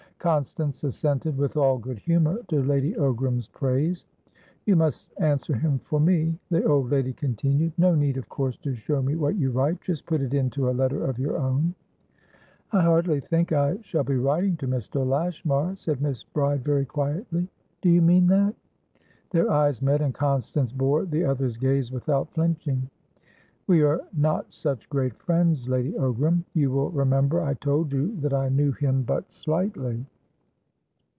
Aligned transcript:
Constance 0.21 0.83
assented 0.83 1.35
with 1.35 1.57
all 1.57 1.79
good 1.79 1.97
humour 1.97 2.43
to 2.49 2.61
Lady 2.61 2.93
Ogram's 2.93 3.47
praise. 3.47 4.05
"You 4.67 4.75
must 4.75 5.11
answer 5.17 5.55
him 5.55 5.79
for 5.79 5.99
me," 5.99 6.37
the 6.51 6.63
old 6.63 6.91
lady 6.91 7.11
continued. 7.11 7.73
"No 7.75 7.95
need, 7.95 8.17
of 8.17 8.29
course, 8.29 8.55
to 8.57 8.75
show 8.75 9.01
me 9.01 9.15
what 9.15 9.35
you 9.37 9.49
write; 9.49 9.81
just 9.81 10.05
put 10.05 10.21
it 10.21 10.35
into 10.35 10.69
a 10.69 10.73
letter 10.77 11.03
of 11.05 11.17
your 11.17 11.37
own." 11.39 11.73
"I 12.71 12.83
hardly 12.83 13.19
think 13.19 13.51
I 13.51 13.79
shall 13.81 14.03
be 14.03 14.13
writing 14.15 14.57
to 14.57 14.67
Mr. 14.67 15.03
Lashmar," 15.03 15.75
said 15.75 16.03
Miss 16.03 16.23
Bride, 16.23 16.63
very 16.63 16.85
quietly. 16.85 17.47
"Do 17.81 17.89
you 17.89 18.03
mean 18.03 18.27
that?" 18.27 18.53
Their 19.31 19.49
eyes 19.49 19.81
met, 19.81 20.01
and 20.03 20.13
Constance 20.13 20.71
bore 20.71 21.05
the 21.07 21.23
other's 21.25 21.57
gaze 21.57 21.91
without 21.91 22.31
flinching. 22.35 22.91
"We 23.67 23.83
are 23.83 24.01
not 24.15 24.51
such 24.53 24.89
great 24.89 25.15
friends, 25.17 25.69
Lady 25.69 25.93
Ogram. 25.93 26.43
You 26.53 26.71
will 26.71 26.89
remember 26.89 27.41
I 27.41 27.53
told 27.53 27.93
you 27.93 28.15
that 28.17 28.33
I 28.33 28.49
knew 28.49 28.73
him 28.73 29.03
but 29.03 29.31
slightly." 29.31 30.05